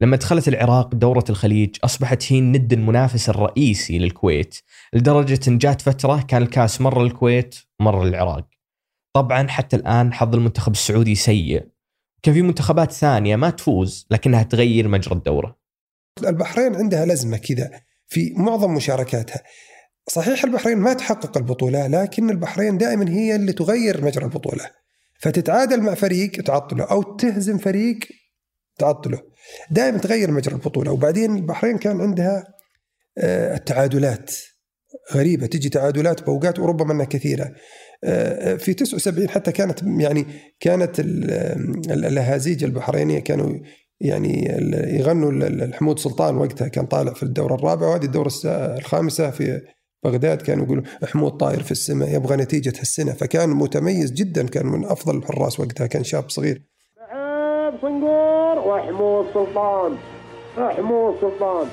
لما 0.02 0.16
دخلت 0.16 0.48
العراق 0.48 0.96
دورة 0.96 1.24
الخليج 1.30 1.76
أصبحت 1.84 2.32
هي 2.32 2.40
الند 2.40 2.74
المنافس 2.74 3.30
الرئيسي 3.30 4.00
للكويت 4.00 4.56
لدرجة 4.94 5.40
أن 5.48 5.58
جات 5.58 5.82
فترة 5.82 6.22
كان 6.22 6.42
الكاس 6.42 6.82
مرة 6.82 7.04
للكويت 7.04 7.56
مرة 7.80 8.06
للعراق. 8.06 8.48
طبعا 9.16 9.48
حتى 9.48 9.76
الآن 9.76 10.14
حظ 10.14 10.36
المنتخب 10.36 10.72
السعودي 10.72 11.16
سيء. 11.16 11.68
كان 12.24 12.34
في 12.34 12.42
منتخبات 12.42 12.92
ثانية 12.92 13.36
ما 13.36 13.50
تفوز 13.50 14.08
لكنها 14.12 14.44
تغير 14.44 14.88
مجرى 14.88 15.16
الدورة. 15.16 15.60
البحرين 16.28 16.76
عندها 16.76 17.06
لزمة 17.06 17.38
كذا 17.38 17.72
في 18.08 18.34
معظم 18.36 18.74
مشاركاتها. 18.74 19.44
صحيح 20.10 20.44
البحرين 20.44 20.78
ما 20.78 20.94
تحقق 20.94 21.38
البطولة 21.38 21.88
لكن 21.88 22.30
البحرين 22.30 22.78
دائما 22.78 23.10
هي 23.10 23.36
اللي 23.36 23.54
تغير 23.54 24.06
مجرى 24.06 24.26
البطولة. 24.26 24.70
فتتعادل 25.20 25.82
مع 25.82 25.94
فريق 25.94 26.32
تعطله 26.32 26.84
أو 26.84 27.02
تهزم 27.02 27.58
فريق 27.58 28.00
تعطله. 28.80 29.22
دائما 29.72 29.98
تغير 29.98 30.32
مجرى 30.32 30.56
البطولة. 30.56 30.92
وبعدين 30.92 31.36
البحرين 31.36 31.78
كان 31.78 32.02
عندها 32.02 32.44
آه، 33.18 33.56
التعادلات 33.56 34.32
غريبة. 35.14 35.46
تجي 35.46 35.70
تعادلات 35.70 36.24
بأوقات 36.24 36.60
وربما 36.60 36.94
أنها 36.94 37.06
كثيرة. 37.06 37.52
آه، 38.04 38.56
في 38.56 38.74
79 38.74 39.30
حتى 39.30 39.52
كانت 39.52 39.84
يعني 39.84 40.26
كانت 40.60 41.00
الأهازيج 41.90 42.64
البحرينية 42.64 43.20
كانوا 43.20 43.60
يعني 44.00 44.46
يغنوا 45.00 45.32
الحمود 45.32 46.00
سلطان 46.00 46.38
وقتها 46.38 46.68
كان 46.68 46.86
طالع 46.86 47.14
في 47.14 47.24
الدورة 47.24 47.56
الرابعة 47.56 47.90
وهذه 47.90 48.06
الدورة 48.06 48.32
الخامسة 48.46 49.30
في 49.30 49.62
بغداد 50.08 50.42
كانوا 50.42 50.66
يقولوا 50.66 50.84
حمود 51.14 51.32
طاير 51.32 51.64
في 51.64 51.72
السماء 51.72 52.16
يبغى 52.16 52.36
نتيجة 52.36 52.82
السنة 52.82 53.14
فكان 53.14 53.50
متميز 53.50 54.12
جدا 54.12 54.48
كان 54.48 54.66
من 54.66 54.86
أفضل 54.86 55.18
الحراس 55.18 55.60
وقتها 55.60 55.88
كان 55.88 56.04
شاب 56.04 56.30
صغير. 56.30 56.62
صنقور 57.82 58.60
وحمود 58.60 59.26
سلطان 59.34 59.98
حمود 60.58 61.16
سلطان. 61.22 61.68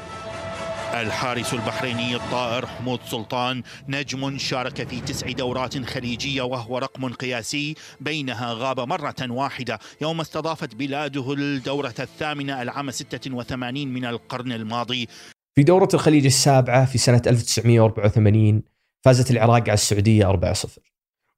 الحارس 0.94 1.54
البحريني 1.54 2.16
الطائر 2.16 2.66
حمود 2.66 3.00
سلطان 3.10 3.62
نجم 3.88 4.38
شارك 4.38 4.88
في 4.88 5.00
تسع 5.00 5.30
دورات 5.30 5.78
خليجية 5.78 6.42
وهو 6.42 6.78
رقم 6.78 7.08
قياسي. 7.08 7.74
بينها 8.00 8.52
غاب 8.52 8.80
مرة 8.80 9.14
واحدة 9.28 9.78
يوم 10.00 10.20
استضافت 10.20 10.74
بلاده 10.74 11.32
الدورة 11.32 11.94
الثامنة 12.00 12.62
العام 12.62 12.90
86 12.90 13.88
من 13.88 14.04
القرن 14.04 14.52
الماضي. 14.52 15.08
في 15.54 15.62
دورة 15.62 15.88
الخليج 15.94 16.26
السابعة 16.26 16.84
في 16.84 16.98
سنة 16.98 17.22
1984 17.26 18.62
فازت 19.04 19.30
العراق 19.30 19.62
على 19.62 19.72
السعودية 19.72 20.32
4-0 20.32 20.68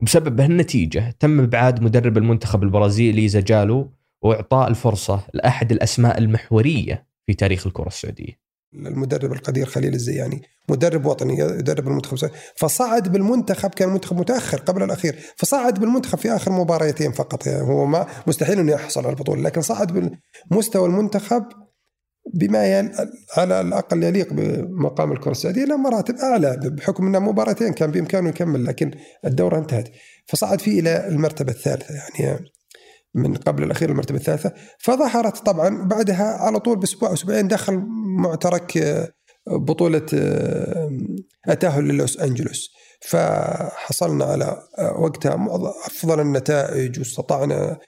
وبسبب 0.02 0.40
هالنتيجة 0.40 1.16
تم 1.20 1.40
إبعاد 1.40 1.82
مدرب 1.82 2.18
المنتخب 2.18 2.62
البرازيلي 2.62 3.28
زجالو 3.28 3.90
وإعطاء 4.22 4.68
الفرصة 4.68 5.20
لأحد 5.34 5.72
الأسماء 5.72 6.18
المحورية 6.18 7.06
في 7.26 7.34
تاريخ 7.34 7.66
الكرة 7.66 7.86
السعودية. 7.86 8.46
المدرب 8.74 9.32
القدير 9.32 9.66
خليل 9.66 9.94
الزياني 9.94 10.42
مدرب 10.68 11.06
وطني 11.06 11.38
يدرب 11.38 11.88
المنتخب 11.88 12.30
فصعد 12.56 13.12
بالمنتخب 13.12 13.70
كان 13.70 13.88
المنتخب 13.88 14.18
متأخر 14.18 14.58
قبل 14.58 14.82
الأخير 14.82 15.18
فصعد 15.36 15.80
بالمنتخب 15.80 16.18
في 16.18 16.30
آخر 16.30 16.52
مباريتين 16.52 17.12
فقط. 17.12 17.46
يعني 17.46 17.62
هو 17.62 17.86
ما 17.86 18.06
مستحيل 18.26 18.58
إنه 18.58 18.72
يحصل 18.72 19.00
على 19.00 19.10
البطولة 19.10 19.42
لكن 19.42 19.60
صعد 19.60 20.18
بمستوى 20.50 20.86
المنتخب 20.86 21.44
بما 22.34 22.78
يل... 22.78 22.90
على 23.36 23.60
الأقل 23.60 24.02
يليق 24.02 24.32
بمقام 24.32 25.12
الكرة 25.12 25.30
السعودية 25.30 25.64
إلى 25.64 25.76
مراتب 25.76 26.14
أعلى 26.14 26.56
بحكم 26.62 27.06
انها 27.06 27.20
مباراتين 27.20 27.72
كان 27.72 27.90
بإمكانه 27.90 28.28
يكمل 28.28 28.64
لكن 28.64 28.90
الدورة 29.24 29.58
انتهت. 29.58 29.88
فصعد 30.26 30.60
فيه 30.60 30.80
إلى 30.80 31.08
المرتبة 31.08 31.52
الثالثة 31.52 31.94
يعني 31.94 32.38
من 33.14 33.34
قبل 33.34 33.62
الأخير 33.62 33.90
المرتبة 33.90 34.18
الثالثة. 34.18 34.52
فظهرت 34.78 35.36
طبعا 35.46 35.88
بعدها 35.88 36.24
على 36.24 36.60
طول 36.60 36.78
بأسبوع 36.78 37.12
أسبوعين 37.12 37.48
دخل 37.48 37.82
معترك 38.18 38.76
آه، 38.78 39.12
بطولة 39.46 40.06
آه، 40.14 40.90
التأهل 41.48 41.84
للوس 41.84 42.20
أنجلوس. 42.20 42.70
فحصلنا 43.00 44.24
على 44.24 44.62
آه، 44.78 45.00
وقتها 45.00 45.46
أفضل 45.86 46.20
النتائج 46.20 46.98
واستطعنا 46.98 47.78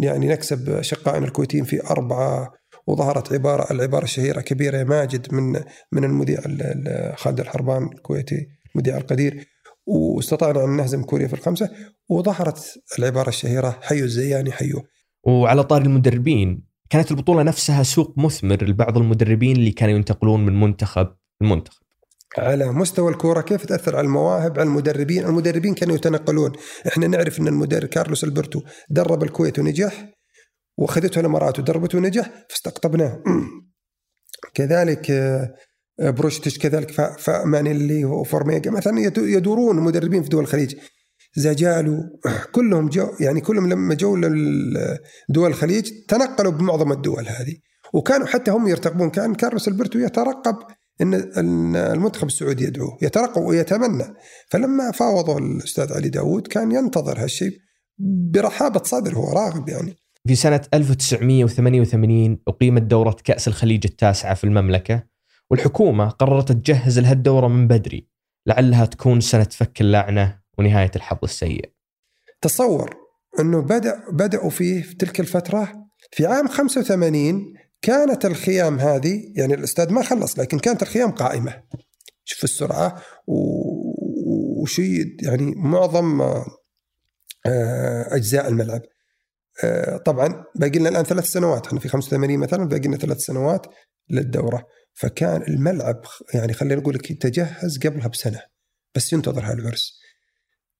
يعني 0.00 0.28
نكسب 0.28 0.82
شقائنا 0.82 1.26
الكويتيين 1.26 1.64
في 1.64 1.86
أربعة 1.90 2.61
وظهرت 2.86 3.32
عباره 3.32 3.72
العبارة 3.72 4.04
الشهيره 4.04 4.40
كبيرة 4.40 4.76
يا 4.76 4.84
ماجد 4.84 5.34
من 5.34 5.52
من 5.92 6.04
المذيع 6.04 6.40
خالد 7.16 7.40
الحربان 7.40 7.82
الكويتي 7.82 8.46
المذيع 8.74 8.96
القدير. 8.96 9.46
واستطعنا 9.86 10.64
أن 10.64 10.76
نهزم 10.76 11.02
كوريا 11.02 11.26
في 11.26 11.34
الخمسة 11.34 11.70
وظهرت 12.08 12.64
العبارة 12.98 13.28
الشهيرة 13.28 13.78
حيوا 13.82 14.04
الزياني 14.04 14.52
حيوا 14.52 14.80
وعلى 15.24 15.64
طار 15.64 15.82
المدربين 15.82 16.66
كانت 16.90 17.10
البطولة 17.10 17.42
نفسها 17.42 17.82
سوق 17.82 18.14
مثمر 18.18 18.64
لبعض 18.64 18.98
المدربين 18.98 19.56
اللي 19.56 19.70
كانوا 19.70 19.94
ينتقلون 19.94 20.46
من 20.46 20.60
منتخب 20.60 21.08
لمنتخب. 21.40 21.82
على 22.38 22.72
مستوى 22.72 23.12
الكورة 23.12 23.40
كيف 23.40 23.66
تأثر 23.66 23.96
على 23.96 24.04
المواهب 24.04 24.58
على 24.58 24.68
المدربين؟ 24.68 25.24
المدربين 25.24 25.74
كانوا 25.74 25.94
يتنقلون. 25.94 26.52
إحنا 26.86 27.06
نعرف 27.06 27.40
إن 27.40 27.48
المدرب 27.48 27.88
كارلوس 27.88 28.24
ألبرتو 28.24 28.62
درب 28.90 29.22
الكويت 29.22 29.58
ونجح 29.58 30.08
وأخذته 30.78 31.20
الامارات 31.20 31.58
ودربته 31.58 31.98
ونجح 31.98 32.30
فاستقطبناه. 32.48 33.22
كذلك 34.54 35.10
آه، 35.10 36.10
بروشتش 36.10 36.58
كذلك 36.58 36.90
فمانيلي 37.18 38.04
وفورميجا 38.04 38.70
مثلا 38.70 39.12
يدورون 39.18 39.76
مدربين 39.76 40.22
في 40.22 40.28
دول 40.28 40.42
الخليج. 40.42 40.76
زاجالو 41.34 41.98
كلهم 42.54 42.88
جو 42.88 43.08
يعني 43.20 43.40
كلهم 43.40 43.68
لما 43.68 43.94
جو 43.94 44.16
لدول 44.16 45.50
الخليج 45.50 45.92
تنقلوا 46.08 46.52
بمعظم 46.52 46.92
الدول 46.92 47.28
هذه. 47.28 47.56
وكانوا 47.94 48.26
حتى 48.26 48.50
هم 48.50 48.68
يرتقبون 48.68 49.10
كان 49.10 49.34
كارلوس 49.34 49.68
ألبرتو 49.68 49.98
يترقب 49.98 50.56
ان 51.00 51.14
المنتخب 51.76 52.26
السعودي 52.26 52.64
يدعوه 52.64 52.98
يترقب 53.02 53.42
ويتمنى. 53.42 54.14
فلما 54.48 54.90
فاوضوا 54.90 55.38
الأستاذ 55.38 55.92
علي 55.92 56.08
داود 56.08 56.46
كان 56.46 56.72
ينتظر 56.72 57.22
هالشيء 57.22 57.58
برحابة 58.32 58.82
صدر 58.82 59.14
هو 59.14 59.32
راغب 59.32 59.68
يعني. 59.68 60.01
في 60.28 60.34
سنة 60.34 60.60
1988 60.74 62.38
أقيمت 62.48 62.82
دورة 62.82 63.16
كأس 63.24 63.48
الخليج 63.48 63.86
التاسعة 63.86 64.34
في 64.34 64.44
المملكة 64.44 65.02
والحكومة 65.50 66.08
قررت 66.08 66.52
تجهز 66.52 66.98
لها 66.98 67.12
الدورة 67.12 67.48
من 67.48 67.68
بدري 67.68 68.08
لعلها 68.46 68.84
تكون 68.84 69.20
سنة 69.20 69.48
فك 69.50 69.80
اللعنة 69.80 70.40
ونهاية 70.58 70.90
الحظ 70.96 71.18
السيء. 71.22 71.72
تصور 72.40 72.96
أنه 73.40 73.62
بدأ 73.62 74.10
بدأوا 74.12 74.50
فيه 74.50 74.82
في 74.82 74.94
تلك 74.94 75.20
الفترة؟ 75.20 75.72
في 76.10 76.26
عام 76.26 76.48
85 76.48 77.54
كانت 77.82 78.24
الخيام 78.24 78.78
هذه 78.78 79.32
يعني 79.36 79.54
الاستاد 79.54 79.92
ما 79.92 80.02
خلص 80.02 80.38
لكن 80.38 80.58
كانت 80.58 80.82
الخيام 80.82 81.10
قائمة. 81.10 81.62
شوف 82.24 82.44
السرعة 82.44 83.02
وشيء 84.62 85.16
يعني 85.22 85.54
معظم 85.56 86.20
آه، 87.46 88.14
أجزاء 88.16 88.48
الملعب. 88.48 88.82
طبعا 90.04 90.44
باقي 90.54 90.78
لنا 90.78 90.88
الآن 90.88 91.04
ثلاث 91.04 91.24
سنوات. 91.24 91.66
إحنا 91.66 91.80
في 91.80 91.88
85 91.88 92.38
مثلا 92.38 92.64
باقي 92.64 92.88
لنا 92.88 92.96
ثلاث 92.96 93.18
سنوات 93.18 93.66
للدورة. 94.10 94.66
فكان 94.94 95.42
الملعب 95.42 96.02
يعني 96.34 96.52
خلينا 96.52 96.80
نقول 96.80 96.94
لك 96.94 97.12
تجهز 97.12 97.78
قبلها 97.78 98.08
بسنة. 98.08 98.40
بس 98.94 99.12
ينتظر 99.12 99.44
هالعرس 99.44 100.02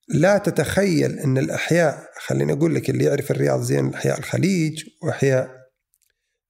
لا 0.09 0.38
تتخيل 0.38 1.19
إن 1.19 1.38
الأحياء 1.38 2.09
خليني 2.21 2.52
أقول 2.52 2.75
لك 2.75 2.91
اللي 2.91 3.05
يعرف 3.05 3.31
الرياض 3.31 3.61
زين 3.61 3.95
أحياء 3.95 4.19
الخليج 4.19 4.85
وأحياء 5.02 5.50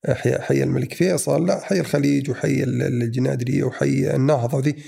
أحياء 0.09 0.41
حي 0.41 0.63
الملك 0.63 0.95
فيصل 0.95 1.47
لا 1.47 1.61
حي 1.61 1.81
الخليج 1.81 2.31
وحي 2.31 2.63
الجنادرية 2.65 3.65
وحي 3.65 4.15
النهضة 4.15 4.61
ذي 4.61 4.83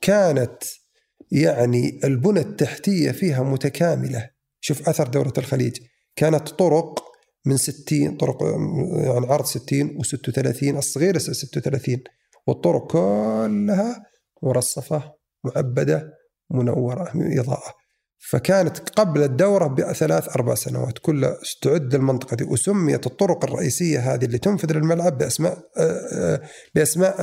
كانت 0.00 0.62
يعني 1.32 2.00
البنى 2.04 2.40
التحتية 2.40 3.10
فيها 3.10 3.42
متكاملة. 3.42 4.30
شوف 4.60 4.88
أثر 4.88 5.08
دورة 5.08 5.32
الخليج. 5.38 5.80
كانت 6.16 6.48
طرق 6.48 7.04
من 7.46 7.56
60 7.56 8.16
طرق 8.16 8.42
يعني 8.94 9.26
عرض 9.26 9.44
60 9.44 9.98
و36 9.98 10.62
الصغيرة 10.76 11.18
36 11.18 11.98
والطرق 12.46 12.86
كلها 12.86 14.02
مرصفة 14.42 15.12
معبدة 15.44 16.10
منورة 16.50 17.12
إضاءة 17.14 17.74
فكانت 18.30 18.78
قبل 18.78 19.22
الدورة 19.22 19.66
بثلاث 19.66 20.28
أربع 20.28 20.54
سنوات 20.54 20.98
كلها 20.98 21.36
استعد 21.42 21.94
المنطقة 21.94 22.36
دي 22.36 22.44
وسميت 22.44 23.06
الطرق 23.06 23.44
الرئيسية 23.44 24.14
هذه 24.14 24.24
اللي 24.24 24.38
تنفذ 24.38 24.72
للملعب 24.72 25.18
بأسماء 25.18 25.58
بأسماء 26.74 27.16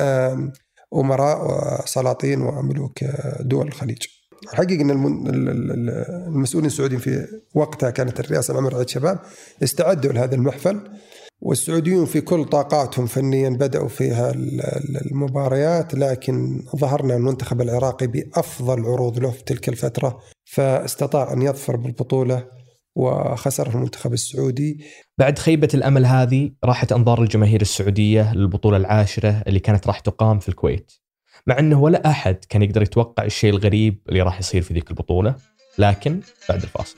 أمراء 0.95 1.37
وسلاطين 1.83 2.41
وملوك 2.41 3.03
دول 3.39 3.67
الخليج. 3.67 4.03
حقيقة 4.53 4.81
إن 4.81 4.91
المسؤولين 6.27 6.67
السعوديين 6.67 7.01
في 7.01 7.27
وقتها 7.55 7.89
كانت 7.89 8.19
الرئاسة 8.19 8.51
العامه 8.51 8.69
لرعايه 8.69 8.85
الشباب 8.85 9.19
استعدوا 9.63 10.11
لهذا 10.11 10.35
المحفل 10.35 10.79
والسعوديون 11.41 12.05
في 12.05 12.21
كل 12.21 12.45
طاقاتهم 12.45 13.05
فنيا 13.05 13.49
بدأوا 13.49 13.87
فيها 13.87 14.31
المباريات 15.11 15.95
لكن 15.95 16.61
ظهرنا 16.75 17.15
المنتخب 17.15 17.61
العراقي 17.61 18.07
بأفضل 18.07 18.85
عروض 18.85 19.19
له 19.19 19.31
في 19.31 19.43
تلك 19.43 19.69
الفترة 19.69 20.19
فاستطاع 20.45 21.33
أن 21.33 21.41
يظفر 21.41 21.75
بالبطولة 21.75 22.45
وخسر 22.95 23.69
المنتخب 23.69 24.13
السعودي. 24.13 24.85
بعد 25.17 25.39
خيبة 25.39 25.69
الأمل 25.73 26.05
هذه 26.05 26.51
راحت 26.63 26.91
أنظار 26.91 27.21
الجماهير 27.21 27.61
السعودية 27.61 28.33
للبطولة 28.33 28.77
العاشرة 28.77 29.43
اللي 29.47 29.59
كانت 29.59 29.87
راح 29.87 29.99
تقام 29.99 30.39
في 30.39 30.49
الكويت. 30.49 30.91
مع 31.47 31.59
أنه 31.59 31.81
ولا 31.81 32.09
أحد 32.09 32.45
كان 32.49 32.61
يقدر 32.61 32.81
يتوقع 32.81 33.23
الشيء 33.23 33.49
الغريب 33.49 33.99
اللي 34.09 34.21
راح 34.21 34.39
يصير 34.39 34.61
في 34.61 34.73
ذيك 34.73 34.89
البطولة 34.91 35.35
لكن 35.77 36.19
بعد 36.49 36.61
الفاصل. 36.63 36.95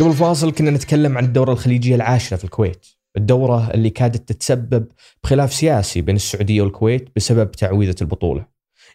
قبل 0.00 0.10
الفاصل 0.10 0.52
كنا 0.52 0.70
نتكلم 0.70 1.18
عن 1.18 1.24
الدورة 1.24 1.52
الخليجية 1.52 1.94
العاشرة 1.94 2.36
في 2.36 2.44
الكويت. 2.44 2.86
الدورة 3.16 3.70
اللي 3.70 3.90
كادت 3.90 4.28
تتسبب 4.28 4.86
بخلاف 5.24 5.54
سياسي 5.54 6.00
بين 6.00 6.16
السعودية 6.16 6.62
والكويت 6.62 7.08
بسبب 7.16 7.50
تعويذة 7.50 7.96
البطولة 8.02 8.46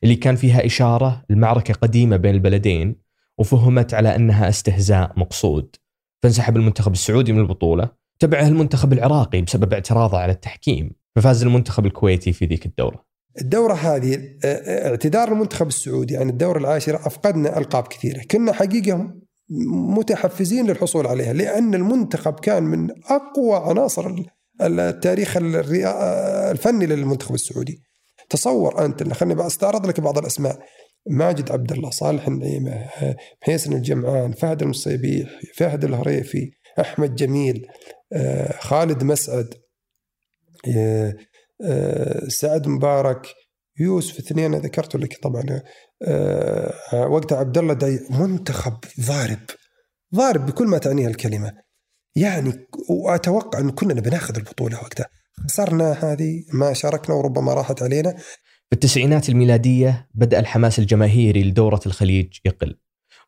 اللي 0.03 0.15
كان 0.15 0.35
فيها 0.35 0.65
إشارة 0.65 1.23
لمعركة 1.29 1.73
قديمة 1.73 2.17
بين 2.17 2.35
البلدين 2.35 2.95
وفهمت 3.43 3.93
على 3.93 4.15
أنها 4.15 4.49
استهزاء 4.49 5.11
مقصود. 5.17 5.75
فانسحب 6.23 6.57
المنتخب 6.57 6.91
السعودي 6.91 7.33
من 7.33 7.39
البطولة 7.39 7.89
تبعه 8.19 8.47
المنتخب 8.47 8.93
العراقي 8.93 9.41
بسبب 9.41 9.73
اعتراضه 9.73 10.17
على 10.17 10.31
التحكيم 10.31 10.91
ففاز 11.15 11.43
المنتخب 11.43 11.85
الكويتي 11.85 12.33
في 12.33 12.45
ذيك 12.45 12.65
الدورة. 12.65 13.05
الدورة 13.41 13.73
هذه 13.73 14.19
اعتذار 14.45 15.31
المنتخب 15.31 15.67
السعودي 15.67 16.17
عن 16.17 16.29
الدورة 16.29 16.57
العاشرة 16.57 17.07
أفقدنا 17.07 17.57
ألقاب 17.57 17.87
كثيرة. 17.87 18.21
كنا 18.31 18.53
حقيقة 18.53 19.13
متحفزين 19.71 20.67
للحصول 20.67 21.07
عليها 21.07 21.33
لأن 21.33 21.75
المنتخب 21.75 22.33
كان 22.33 22.63
من 22.63 22.89
أقوى 22.91 23.69
عناصر 23.69 24.15
التاريخ 24.61 25.37
الفني 25.37 26.85
للمنتخب 26.85 27.35
السعودي. 27.35 27.81
تصور 28.29 28.85
أنت 28.85 29.13
خليني 29.13 29.47
أستعرض 29.47 29.87
لك 29.87 29.99
بعض 29.99 30.17
الأسماء. 30.17 30.59
ماجد 31.07 31.51
عبد 31.51 31.71
الله 31.71 31.89
صالح 31.89 32.27
النعيمة 32.27 32.89
حسن 33.41 33.73
الجمعان 33.73 34.31
فهد 34.31 34.61
المصيبيح 34.61 35.29
فهد 35.55 35.83
الهريفي 35.83 36.51
أحمد 36.79 37.15
جميل 37.15 37.67
خالد 38.59 39.03
مسعد 39.03 39.53
سعد 42.27 42.67
مبارك 42.67 43.27
يوسف 43.79 44.19
اثنين 44.19 44.55
ذكرت 44.55 44.95
لك 44.95 45.17
طبعا 45.23 45.43
آه 46.03 47.07
وقتها 47.07 47.37
عبد 47.37 47.57
الله 47.57 47.73
داي 47.73 47.99
منتخب 48.09 48.77
ضارب 49.01 49.39
ضارب 50.15 50.45
بكل 50.45 50.67
ما 50.67 50.77
تعنيها 50.77 51.09
الكلمة. 51.09 51.53
يعني 52.15 52.67
وأتوقع 52.89 53.59
إن 53.59 53.71
كنا 53.71 53.93
بناخذ 53.93 54.35
البطولة 54.35 54.77
وقتها. 54.77 55.07
خسرنا 55.47 55.91
هذه 55.91 56.43
ما 56.53 56.73
شاركنا 56.73 57.15
وربما 57.15 57.53
راحت 57.53 57.83
علينا. 57.83 58.15
في 58.73 58.77
التسعينات 58.77 59.29
الميلادية 59.29 60.09
بدأ 60.13 60.39
الحماس 60.39 60.79
الجماهيري 60.79 61.43
لدورة 61.43 61.79
الخليج 61.85 62.27
يقل 62.45 62.77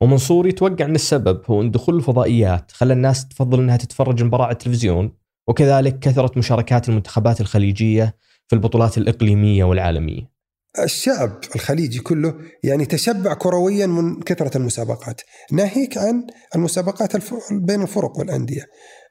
ومنصور 0.02 0.48
يتوقع 0.48 0.86
أن 0.86 0.96
السبب 0.96 1.42
هو 1.46 1.62
أن 1.62 1.72
دخول 1.72 1.96
الفضائيات 1.96 2.72
خلى 2.72 2.94
الناس 2.94 3.28
تفضل 3.28 3.60
إنها 3.60 3.78
تتفرج 3.78 4.34
على 4.34 4.52
التلفزيون 4.52 5.18
وكذلك 5.48 6.00
كثرت 6.00 6.38
مشاركات 6.38 6.90
المنتخبات 6.90 7.42
الخليجية 7.42 8.16
في 8.48 8.56
البطولات 8.56 8.98
الإقليمية 8.98 9.64
والعالمية. 9.64 10.32
الشعب 10.80 11.40
الخليجي 11.56 12.00
كله 12.00 12.36
يعني 12.64 12.86
تشبع 12.86 13.34
كرويا 13.34 13.86
من 13.86 14.22
كثرة 14.22 14.58
المسابقات 14.58 15.22
ناهيك 15.52 15.98
عن 15.98 16.28
المسابقات 16.56 17.16
بين 17.52 17.82
الفرق 17.82 18.20
والأندية 18.20 18.66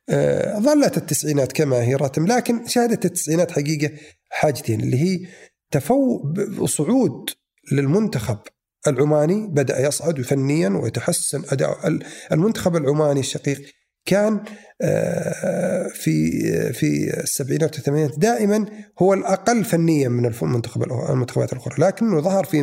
آه، 0.09 0.59
ظلت 0.59 0.97
التسعينات 0.97 1.53
كما 1.53 1.83
هي 1.83 1.95
راتم 1.95 2.27
لكن 2.27 2.67
شهدت 2.67 3.05
التسعينات 3.05 3.51
حقيقة 3.51 3.91
حاجتين 4.31 4.81
اللي 4.81 4.97
هي 4.97 5.27
تفوق 5.75 6.23
صعود 6.65 7.31
للمنتخب 7.73 8.39
العماني 8.87 9.47
بدأ 9.47 9.87
يصعد 9.87 10.21
فنيا 10.21 10.69
ويتحسن 10.69 11.43
أداء 11.49 11.99
المنتخب 12.33 12.77
العماني 12.77 13.21
الشقيق 13.21 13.63
كان 14.07 14.45
آه، 14.83 15.89
في 15.89 16.31
في 16.73 17.21
السبعينات 17.21 17.77
والثمانينات 17.77 18.19
دائما 18.19 18.67
هو 18.99 19.15
الأقل 19.15 19.65
فنيا 19.65 20.09
من 20.09 20.27
المنتخب 20.43 20.83
المنتخبات 21.11 21.53
الأخرى. 21.53 21.75
لكنه 21.79 22.21
ظهر 22.21 22.45
في 22.45 22.63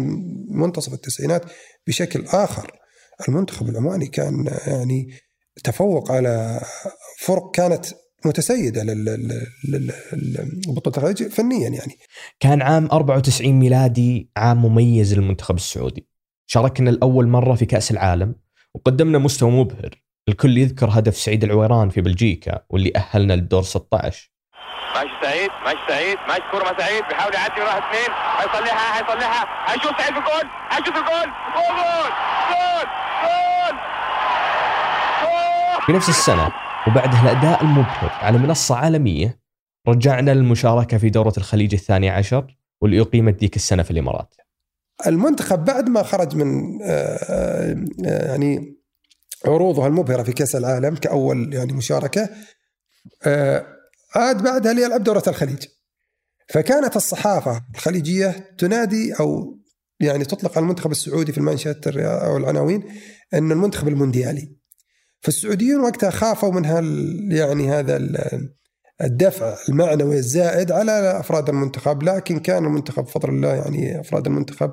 منتصف 0.49 0.93
التسعينات 0.93 1.43
بشكل 1.87 2.25
آخر. 2.25 2.71
المنتخب 3.29 3.69
العماني 3.69 4.07
كان 4.07 4.57
يعني 4.67 5.13
تفوق 5.63 6.11
على 6.11 6.61
فرق 7.19 7.51
كانت 7.53 7.85
متسيدة 8.27 8.83
للبطولة 9.63 10.97
الخليج 10.97 11.27
فنيا 11.27 11.69
يعني. 11.69 11.97
كان 12.39 12.61
عام 12.61 12.89
94 12.91 13.51
ميلادي 13.53 14.29
عام 14.37 14.61
مميز 14.65 15.13
للمنتخب 15.13 15.55
السعودي. 15.55 16.07
شاركنا 16.47 16.89
الأول 16.89 17.27
مرة 17.27 17.55
في 17.55 17.65
كأس 17.65 17.91
العالم 17.91 18.35
وقدمنا 18.75 19.17
مستوى 19.17 19.51
مبهر. 19.51 19.89
الكل 20.29 20.57
يذكر 20.57 20.89
هدف 20.91 21.17
سعيد 21.17 21.43
العويران 21.43 21.89
في 21.89 22.01
بلجيكا 22.01 22.59
واللي 22.69 22.91
أهلنا 22.95 23.33
للدور 23.33 23.63
16 23.63 24.31
ماشي 24.95 25.09
سعيد 25.23 25.49
ماشي 25.65 25.77
سعيد 25.87 26.17
ماشي 26.27 26.41
كورة 26.51 26.63
مع 26.63 26.77
سعيد 26.77 27.03
بيحاول 27.09 27.33
يعدي 27.33 27.61
وراح 27.61 27.75
اثنين 27.75 28.09
هيصلحها 28.39 28.99
هيصلحها. 29.01 29.73
هيشوف 29.73 29.91
سعيد 30.01 30.13
في 30.13 30.19
الجول 30.19 30.49
هيشوف 30.71 30.95
الجول 30.95 31.29
جول. 31.55 32.11
جول 32.51 32.87
جول 33.23 33.77
في 35.85 35.91
نفس 35.93 36.09
السنة 36.09 36.51
وبعدها 36.87 37.21
الأداء 37.21 37.63
المبهر. 37.63 38.09
على 38.09 38.37
منصة 38.37 38.75
عالمية 38.75 39.39
رجعنا 39.87 40.31
للمشاركة 40.31 40.97
في 40.97 41.09
دورة 41.09 41.33
الخليج 41.37 41.73
الثاني 41.73 42.09
عشر 42.09 42.57
واللي 42.81 43.01
أقيمت 43.01 43.39
ذيك 43.39 43.55
السنة 43.55 43.83
في 43.83 43.91
الإمارات. 43.91 44.35
المنتخب 45.07 45.65
بعد 45.65 45.89
ما 45.89 46.03
خرج 46.03 46.35
من 46.35 46.81
آه، 46.81 47.17
آه، 47.29 47.85
يعني 48.05 48.77
عروضها 49.45 49.87
المبهرة 49.87 50.23
في 50.23 50.31
كأس 50.31 50.55
العالم 50.55 50.95
كأول 50.95 51.53
يعني 51.53 51.73
مشاركة 51.73 52.29
آه، 53.25 53.65
عاد 54.15 54.43
بعدها 54.43 54.73
ليلعب 54.73 55.03
دورة 55.03 55.23
الخليج. 55.27 55.65
فكانت 56.49 56.95
الصحافة 56.95 57.61
الخليجية 57.75 58.55
تنادي 58.57 59.13
أو 59.19 59.57
يعني 59.99 60.25
تطلق 60.25 60.57
على 60.57 60.63
المنتخب 60.63 60.91
السعودي 60.91 61.31
في 61.31 61.37
المانشات 61.37 61.87
أو 61.87 62.37
العناوين 62.37 62.83
إن 63.33 63.51
المنتخب 63.51 63.87
المونديالي. 63.87 64.60
فالسعوديون 65.21 65.81
وقتها 65.81 66.09
خافوا 66.09 66.51
من 66.51 66.65
هال 66.65 67.27
يعني 67.31 67.69
هذا 67.69 67.99
الدفع 69.01 69.55
المعنوي 69.69 70.15
الزائد 70.15 70.71
على 70.71 71.19
أفراد 71.19 71.49
المنتخب 71.49 72.03
لكن 72.03 72.39
كان 72.39 72.65
المنتخب 72.65 73.03
بفضل 73.03 73.29
الله 73.29 73.55
يعني 73.55 73.99
أفراد 73.99 74.27
المنتخب 74.27 74.71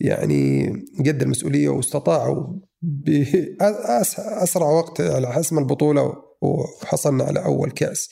يعني 0.00 0.72
قد 0.98 1.22
المسؤولية 1.22 1.68
واستطاعوا 1.68 2.46
باسرع 2.82 4.66
وقت 4.66 5.00
على 5.00 5.32
حسم 5.32 5.58
البطولة 5.58 6.12
وحصلنا 6.42 7.24
على 7.24 7.44
أول 7.44 7.70
كأس. 7.70 8.08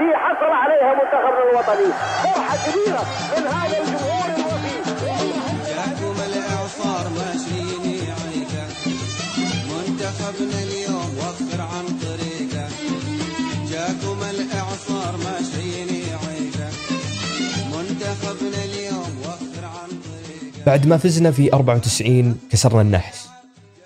التي 0.00 0.16
حصل 0.16 0.52
عليها 0.62 0.90
منتخبنا 1.00 1.42
الوطني. 1.50 1.92
فرحة 2.22 2.56
كبيرة 2.66 3.02
من 3.36 3.46
هذا 3.46 3.78
الجمهور 3.82 4.26
الوفي 4.36 4.74
جاكم 5.66 6.16
الاعصار 6.28 7.08
ماشيين 7.18 8.12
عيكه 8.22 8.66
منتخبنا 9.70 10.58
اليوم 10.62 11.10
وفر 11.18 11.60
عن 11.60 11.84
طريقه 12.06 12.68
جاكم 13.70 14.18
الاعصار 14.30 15.16
ماشيين 15.16 16.04
عيكه 16.28 16.68
منتخبنا 17.76 18.64
اليوم 18.64 19.12
وفر 19.20 19.64
عن 19.64 19.88
طريقه 19.88 20.64
بعد 20.66 20.86
ما 20.86 20.96
فزنا 20.96 21.30
في 21.30 21.52
94 21.52 22.40
كسرنا 22.50 22.80
النحس. 22.80 23.28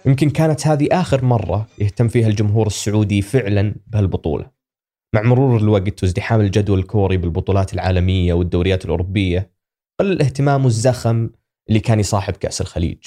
يمكن 0.07 0.31
كانت 0.31 0.67
هذه 0.67 0.89
آخر 0.93 1.25
مرة 1.25 1.67
يهتم 1.79 2.09
فيها 2.09 2.29
الجمهور 2.29 2.67
السعودي 2.67 3.23
فعلا 3.23 3.75
بهالبطولة. 3.87 4.62
مع 5.15 5.23
مرور 5.23 5.57
الوقت 5.57 6.03
وازدحام 6.03 6.41
الجدول 6.41 6.79
الكوري 6.79 7.17
بالبطولات 7.17 7.75
العالمية 7.75 8.35
والدوريات 8.35 8.85
الأوروبية 8.85 9.51
قل 10.01 10.13
الاهتمام 10.13 10.65
والزخم 10.65 11.31
اللي 11.69 11.81
كان 11.81 12.01
يصاحب 12.01 12.37
كأس 12.37 12.61
الخليج. 12.61 12.99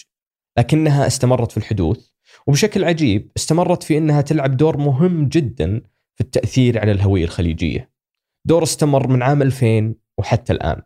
لكنها 0.58 1.08
استمرت 1.08 1.52
في 1.52 1.58
الحدوث 1.58 2.08
وبشكل 2.48 2.84
عجيب 2.84 3.32
استمرت 3.38 3.84
في 3.84 3.98
أنها 3.98 4.22
تلعب 4.22 4.58
دور 4.58 4.78
مهم 4.78 5.28
جدا 5.28 5.82
في 6.15 6.22
التأثير 6.22 6.80
على 6.80 6.91
الهوية 6.91 7.24
الخليجية. 7.24 7.91
دور 8.48 8.63
استمر 8.63 9.08
من 9.08 9.24
عام 9.24 9.41
2000 9.41 9.96
وحتى 10.18 10.54
الآن. 10.54 10.82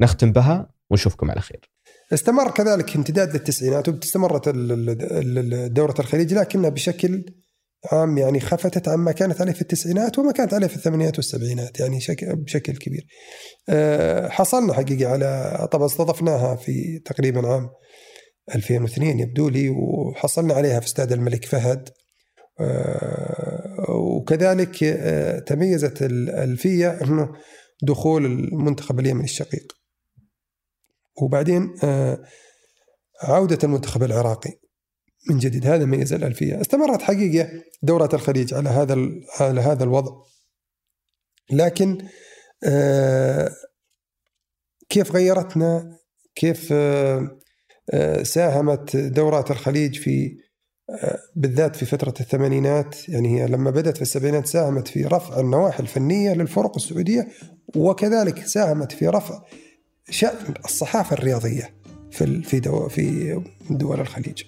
نختم 0.00 0.32
بها 0.32 0.70
ونشوفكم 0.90 1.30
على 1.30 1.40
خير. 1.40 1.70
استمر 2.12 2.50
كذلك 2.50 2.96
امتداد 2.96 3.32
للتسعينات 3.32 3.88
واستمرت 3.88 4.48
دورة 5.68 5.94
الخليج 5.98 6.34
لكنها 6.34 6.70
بشكل 6.70 7.24
عام 7.92 8.18
يعني 8.18 8.40
خفتت 8.40 8.88
عما 8.88 9.12
كانت 9.12 9.40
عليه 9.40 9.52
في 9.52 9.62
التسعينات 9.62 10.18
وما 10.18 10.32
كانت 10.32 10.54
عليه 10.54 10.66
في 10.66 10.76
الثمانينات 10.76 11.16
والسبعينات 11.16 11.80
يعني 11.80 12.00
شك- 12.00 12.24
بشكل 12.24 12.76
كبير. 12.76 13.06
أه، 13.68 14.28
حصلنا 14.28 14.72
حقيقة 14.72 15.10
على 15.12 15.68
طبعا 15.72 15.86
استضفناها 15.86 16.56
في 16.56 16.98
تقريبا 17.04 17.48
عام 17.48 17.70
2002 18.54 19.18
يبدو 19.20 19.48
لي 19.48 19.68
وحصلنا 19.68 20.54
عليها 20.54 20.80
في 20.80 20.86
استاد 20.86 21.12
الملك 21.12 21.44
فهد. 21.44 21.88
أه، 22.60 23.86
وكذلك 23.90 24.84
أه، 24.84 25.38
تميزت 25.38 26.02
الألفية 26.02 26.98
أنه 27.04 27.28
دخول 27.82 28.24
المنتخب 28.26 29.00
اليمني 29.00 29.24
الشقيق. 29.24 29.72
وبعدين 31.22 31.74
آه، 31.84 32.18
عودة 33.22 33.58
المنتخب 33.64 34.02
العراقي. 34.02 34.50
من 35.28 35.38
جديد. 35.38 35.66
هذا 35.66 35.84
ميز 35.84 36.12
الألفية. 36.12 36.60
استمرت 36.60 37.02
حقيقة 37.02 37.48
دورة 37.82 38.08
الخليج 38.14 38.54
على 38.54 38.68
هذا 38.68 38.96
على 39.40 39.60
هذا 39.60 39.84
الوضع. 39.84 40.12
لكن 41.50 41.98
آه، 42.64 43.50
كيف 44.88 45.12
غيرتنا؟ 45.12 45.98
كيف 46.34 46.68
آه، 46.72 47.38
آه، 47.90 48.22
ساهمت 48.22 48.96
دورات 48.96 49.50
الخليج 49.50 49.98
في 49.98 50.38
بالذات 51.36 51.76
في 51.76 51.86
فترة 51.86 52.14
الثمانينات؟ 52.20 53.08
يعني 53.08 53.40
هي 53.40 53.46
لما 53.46 53.70
بدأت 53.70 53.96
في 53.96 54.02
السبعينات 54.02 54.46
ساهمت 54.46 54.88
في 54.88 55.04
رفع 55.04 55.40
النواحي 55.40 55.82
الفنية 55.82 56.34
للفرق 56.34 56.76
السعودية 56.76 57.28
وكذلك 57.76 58.46
ساهمت 58.46 58.92
في 58.92 59.08
رفع 59.08 59.42
شأن 60.10 60.54
الصحافة 60.64 61.14
الرياضية 61.14 61.74
في 62.10 62.42
في 62.88 63.40
دول 63.70 64.00
الخليج. 64.00 64.42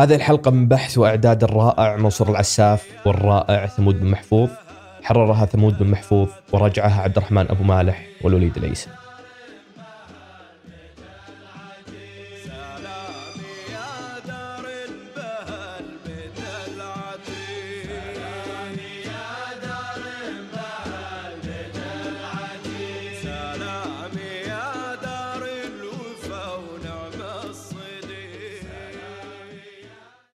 هذه 0.00 0.14
الحلقة 0.14 0.50
من 0.50 0.68
بحث 0.68 0.98
وإعداد 0.98 1.44
الرائع 1.44 1.96
منصور 1.96 2.30
العساف 2.30 2.86
والرائع 3.06 3.66
ثمود 3.66 4.00
بن 4.00 4.06
محفوظ. 4.06 4.50
حررها 5.02 5.46
ثمود 5.46 5.78
بن 5.78 5.90
محفوظ 5.90 6.28
ورجعها 6.52 7.02
عبد 7.02 7.16
الرحمن 7.16 7.46
أبو 7.50 7.64
مالح 7.64 8.06
والوليد 8.24 8.56
العيسى 8.56 8.88